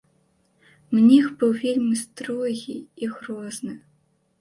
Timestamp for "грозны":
3.15-3.73